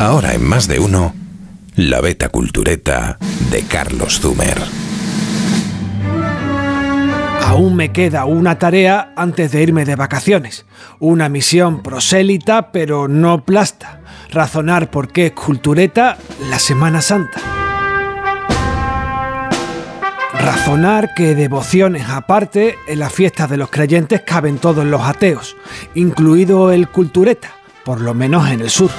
[0.00, 1.12] Ahora en más de uno,
[1.74, 3.18] la beta cultureta
[3.50, 4.56] de Carlos Zumer.
[7.44, 10.66] Aún me queda una tarea antes de irme de vacaciones.
[11.00, 14.00] Una misión prosélita pero no plasta.
[14.30, 16.16] Razonar por qué es cultureta
[16.48, 17.40] la Semana Santa.
[20.32, 25.56] Razonar que devociones aparte, en las fiestas de los creyentes caben todos los ateos,
[25.96, 27.50] incluido el cultureta,
[27.84, 28.90] por lo menos en el sur.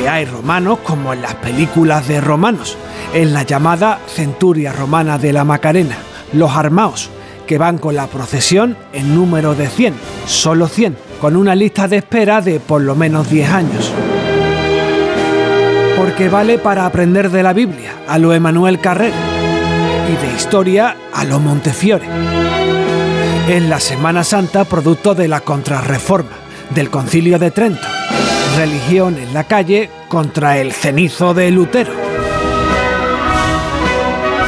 [0.00, 2.78] Porque hay romanos como en las películas de romanos,
[3.12, 5.98] en la llamada Centuria Romana de la Macarena,
[6.32, 7.10] los armaos,
[7.46, 9.92] que van con la procesión en número de 100,
[10.24, 13.92] solo 100, con una lista de espera de por lo menos 10 años
[15.98, 21.24] porque vale para aprender de la Biblia, a lo Emanuel Carrer, y de historia a
[21.24, 22.06] lo Montefiore.
[23.48, 26.30] En la Semana Santa, producto de la contrarreforma,
[26.70, 27.99] del Concilio de Trento,
[28.56, 31.92] religión en la calle contra el cenizo de Lutero.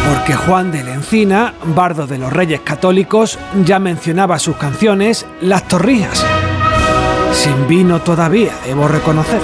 [0.09, 5.67] Porque Juan de la Encina, bardo de los Reyes Católicos, ya mencionaba sus canciones Las
[5.69, 6.25] Torrijas.
[7.33, 9.41] Sin vino todavía, debo reconocer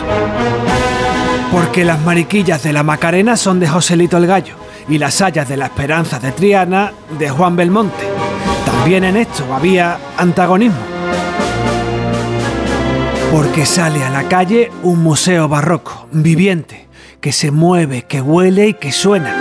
[1.52, 4.55] porque las mariquillas de la Macarena son de Joselito el Gallo
[4.88, 8.06] y las hayas de la Esperanza de Triana de Juan Belmonte.
[8.66, 10.97] También en esto había antagonismo.
[13.39, 16.89] Porque sale a la calle un museo barroco, viviente,
[17.20, 19.33] que se mueve, que huele y que suena.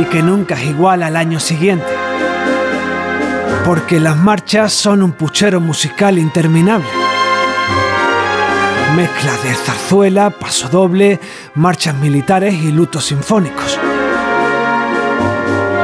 [0.00, 1.92] Y que nunca es igual al año siguiente.
[3.64, 6.86] Porque las marchas son un puchero musical interminable
[8.96, 11.20] mezcla de zarzuela, paso doble,
[11.54, 13.78] marchas militares y lutos sinfónicos.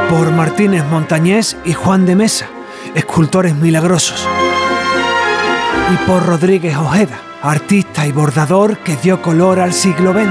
[0.09, 2.47] Por Martínez Montañés y Juan de Mesa,
[2.95, 4.27] escultores milagrosos.
[5.91, 10.29] Y por Rodríguez Ojeda, artista y bordador que dio color al siglo XX.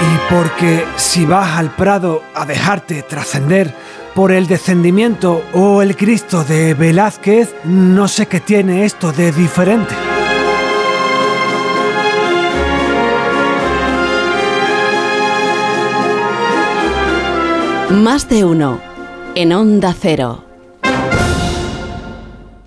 [0.00, 3.74] Y porque si vas al Prado a dejarte trascender
[4.14, 9.94] por el descendimiento o el Cristo de Velázquez, no sé qué tiene esto de diferente.
[17.90, 18.80] Más de uno
[19.34, 20.49] en Onda Cero.